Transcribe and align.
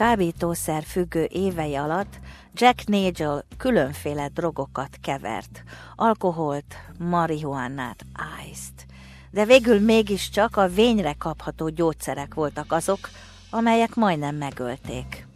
kábítószer 0.00 0.82
függő 0.82 1.24
évei 1.24 1.74
alatt 1.74 2.18
Jack 2.54 2.86
Nagel 2.86 3.44
különféle 3.56 4.28
drogokat 4.28 4.98
kevert, 5.02 5.62
alkoholt, 5.96 6.74
marihuánát, 6.98 8.06
ice-t. 8.50 8.86
De 9.30 9.44
végül 9.44 9.80
mégiscsak 9.80 10.56
a 10.56 10.68
vényre 10.68 11.14
kapható 11.18 11.68
gyógyszerek 11.68 12.34
voltak 12.34 12.72
azok, 12.72 13.10
amelyek 13.50 13.94
majdnem 13.94 14.36
megölték. 14.36 15.29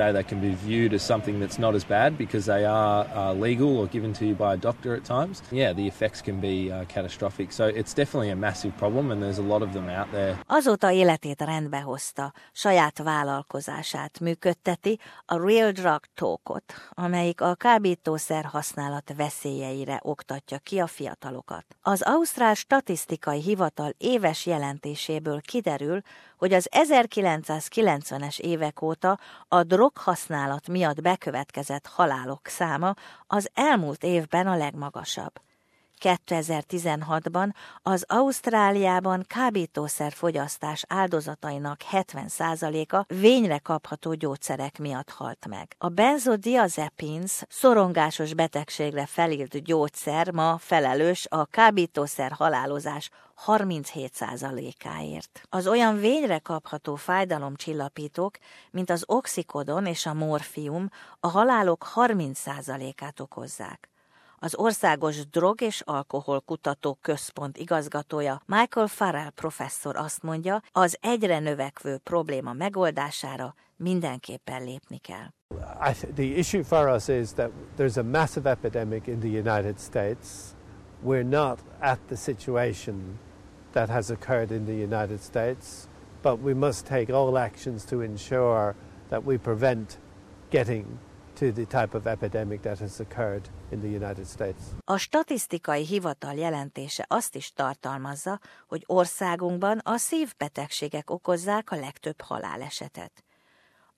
They 0.00 0.22
can 0.22 0.40
be 0.40 0.54
viewed 0.54 0.94
as 0.94 1.02
something 1.02 1.38
that's 1.40 1.58
not 1.58 1.74
as 1.74 1.84
bad 1.84 2.16
because 2.16 2.46
they 2.46 2.64
are 2.64 3.06
uh, 3.14 3.34
legal 3.34 3.76
or 3.78 3.86
given 3.86 4.12
to 4.14 4.24
you 4.24 4.34
by 4.34 4.52
a 4.52 4.56
doctor 4.56 4.94
at 4.94 5.04
times. 5.04 5.42
Yeah, 5.50 5.74
the 5.74 5.86
effects 5.86 6.22
can 6.22 6.40
be 6.40 6.72
uh, 6.72 6.84
catastrophic. 6.86 7.52
So 7.52 7.64
it's 7.66 7.94
definitely 7.94 8.30
a 8.30 8.36
massive 8.36 8.72
problem 8.76 9.10
and 9.10 9.22
there's 9.22 9.38
a 9.38 9.48
lot 9.52 9.62
of 9.62 9.72
them 9.72 9.88
out 9.88 10.10
there. 10.10 10.38
Azóta 10.46 10.90
életét 10.90 11.42
rendbe 11.42 11.80
hozta, 11.80 12.32
saját 12.52 12.98
vállalkozását 12.98 14.20
működteti, 14.20 14.98
a 15.26 15.46
Real 15.46 15.70
Drug 15.70 16.00
Talkot, 16.14 16.64
amelyik 16.90 17.40
a 17.40 17.54
kábítószer 17.54 18.44
használat 18.44 19.12
veszélyeire 19.16 20.00
oktatja 20.02 20.58
ki 20.58 20.78
a 20.78 20.86
fiatalokat. 20.86 21.64
Az 21.82 22.02
Ausztrál 22.02 22.54
Statisztikai 22.54 23.40
Hivatal 23.40 23.94
éves 23.98 24.46
jelentéséből 24.46 25.40
kiderül, 25.40 26.00
hogy 26.36 26.52
az 26.52 26.68
1990-es 26.70 28.38
évek 28.38 28.82
óta 28.82 29.18
a 29.48 29.62
droghasználat 29.94 30.68
miatt 30.68 31.00
bekövetkezett 31.00 31.86
halálok 31.86 32.46
száma 32.46 32.94
az 33.26 33.50
elmúlt 33.54 34.04
évben 34.04 34.46
a 34.46 34.56
legmagasabb. 34.56 35.32
2016-ban 36.00 37.54
az 37.82 38.04
Ausztráliában 38.08 39.24
kábítószer 39.26 40.12
fogyasztás 40.12 40.84
áldozatainak 40.88 41.80
70%-a 41.92 43.14
vényre 43.14 43.58
kapható 43.58 44.14
gyógyszerek 44.14 44.78
miatt 44.78 45.10
halt 45.10 45.46
meg. 45.48 45.74
A 45.78 45.88
benzodiazepins 45.88 47.42
szorongásos 47.48 48.34
betegségre 48.34 49.06
felírt 49.06 49.62
gyógyszer 49.62 50.32
ma 50.32 50.58
felelős 50.58 51.26
a 51.28 51.44
kábítószer 51.44 52.32
halálozás 52.32 53.10
37%-áért. 53.46 55.42
Az 55.48 55.66
olyan 55.66 55.96
vényre 55.98 56.38
kapható 56.38 56.94
fájdalomcsillapítók, 56.94 58.38
mint 58.70 58.90
az 58.90 59.04
oxikodon 59.06 59.86
és 59.86 60.06
a 60.06 60.14
morfium, 60.14 60.88
a 61.20 61.28
halálok 61.28 61.90
30%-át 61.94 63.20
okozzák. 63.20 63.88
Az 64.42 64.56
Országos 64.56 65.26
Drog 65.28 65.60
és 65.60 65.82
Alkoholkutató 65.84 66.98
Központ 67.00 67.56
igazgatója 67.56 68.42
Michael 68.46 68.86
Farrell 68.86 69.30
professzor 69.30 69.96
azt 69.96 70.22
mondja, 70.22 70.62
az 70.72 70.98
egyre 71.00 71.38
növekvő 71.38 71.98
probléma 71.98 72.52
megoldására 72.52 73.54
mindenképpen 73.76 74.64
lépni 74.64 74.98
kell. 74.98 75.26
the 76.14 76.22
issue 76.22 76.62
for 76.62 76.88
us 76.88 77.08
is 77.08 77.32
that 77.32 77.50
there's 77.78 77.96
a 77.96 78.02
massive 78.02 78.50
epidemic 78.50 79.06
in 79.06 79.18
the 79.18 79.28
United 79.28 79.78
States. 79.78 80.28
We're 81.04 81.28
not 81.28 81.58
at 81.78 81.98
the 82.06 82.16
situation 82.16 83.18
that 83.72 83.88
has 83.88 84.10
occurred 84.10 84.50
in 84.50 84.64
the 84.64 84.96
United 84.96 85.20
States, 85.20 85.88
but 86.22 86.42
we 86.42 86.54
must 86.54 86.86
take 86.86 87.12
all 87.12 87.38
actions 87.38 87.84
to 87.84 88.00
ensure 88.00 88.74
that 89.08 89.24
we 89.24 89.38
prevent 89.38 89.98
getting 90.50 90.98
to 91.40 91.52
the 91.52 91.64
type 91.64 91.96
of 91.96 92.06
epidemic 92.06 92.60
that 92.60 92.78
has 92.78 93.00
occurred 93.00 93.48
in 93.70 93.80
the 93.80 93.88
United 93.88 94.26
States. 94.26 94.60
A 94.84 94.96
statisztikai 94.96 95.84
hivatal 95.84 96.34
jelentése 96.34 97.04
azt 97.08 97.34
is 97.34 97.52
tartalmazza, 97.52 98.40
hogy 98.68 98.82
országunkban 98.86 99.78
a 99.82 99.96
szívbetegségek 99.96 101.10
okozzák 101.10 101.70
a 101.70 101.76
legtöbb 101.76 102.20
halálesetet. 102.20 103.24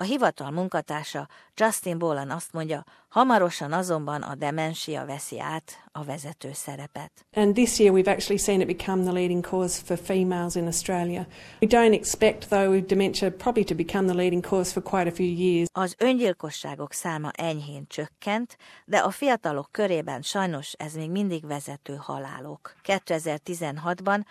A 0.00 0.04
hivatal 0.04 0.50
munkatársa 0.50 1.28
Justin 1.54 1.98
Bolan 1.98 2.30
azt 2.30 2.52
mondja, 2.52 2.84
hamarosan 3.08 3.72
azonban 3.72 4.22
a 4.22 4.34
demencia 4.34 5.04
veszi 5.04 5.40
át 5.40 5.88
a 5.92 6.04
vezető 6.04 6.52
szerepet. 6.52 7.26
And 7.34 7.54
this 7.54 7.78
year 7.78 7.94
we've 7.94 8.10
actually 8.10 8.38
seen 8.38 8.60
it 8.60 8.66
become 8.66 9.02
the 9.02 9.12
leading 9.12 9.46
cause 9.46 9.82
for 9.84 9.98
females 9.98 10.54
in 10.54 10.66
Australia. 10.66 11.26
We 11.60 11.68
don't 11.68 11.92
expect 11.92 12.48
though 12.48 12.86
dementia 12.86 13.30
probably 13.30 13.64
to 13.64 13.74
become 13.74 14.06
the 14.06 14.16
leading 14.16 14.46
cause 14.46 14.72
for 14.72 14.82
quite 14.82 15.10
a 15.10 15.14
few 15.14 15.34
years. 15.34 15.68
Az 15.72 15.94
öngyilkosságok 15.98 16.92
száma 16.92 17.30
enyhén 17.30 17.84
csökkent, 17.88 18.56
de 18.84 18.98
a 18.98 19.10
fiatalok 19.10 19.68
körében 19.70 20.22
sajnos 20.22 20.72
ez 20.72 20.94
még 20.94 21.10
mindig 21.10 21.46
vezető 21.46 21.94
halálok. 21.94 22.74
2016-ban 22.84 24.24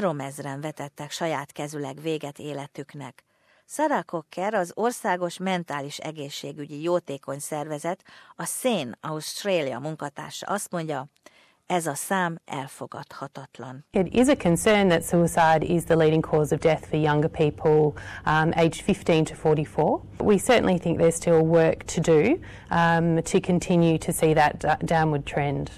3000-en 0.00 0.58
vetettek 0.60 1.10
saját 1.10 1.52
kezüleg 1.52 2.00
véget 2.00 2.38
életüknek. 2.38 3.24
Sarah 3.66 4.04
Cocker, 4.04 4.54
az 4.54 4.72
Országos 4.74 5.38
Mentális 5.38 5.98
Egészségügyi 5.98 6.82
Jótékony 6.82 7.38
Szervezet, 7.38 8.04
a 8.36 8.44
Sane 8.44 8.98
Australia 9.00 9.78
munkatársa 9.78 10.46
azt 10.46 10.70
mondja, 10.70 11.08
ez 11.66 11.86
a 11.86 11.94
szám 11.94 12.40
elfogadhatatlan. 12.44 13.84
It 13.90 14.14
is 14.14 14.28
a 14.28 14.36
concern 14.36 14.88
that 14.88 15.04
suicide 15.04 15.64
is 15.64 15.84
the 15.84 15.96
leading 15.96 16.26
cause 16.26 16.54
of 16.54 16.60
death 16.60 16.88
for 16.88 16.98
younger 16.98 17.30
people 17.30 17.92
um, 18.26 18.52
aged 18.54 18.82
15 18.82 19.24
to 19.24 19.34
44. 19.34 20.00
We 20.18 20.38
certainly 20.38 20.78
think 20.78 20.98
there's 20.98 21.14
still 21.14 21.42
work 21.42 21.84
to 21.84 22.00
do 22.00 22.38
um, 22.70 23.22
to 23.22 23.40
continue 23.40 23.98
to 23.98 24.12
see 24.12 24.34
that 24.34 24.86
downward 24.86 25.24
trend. 25.24 25.70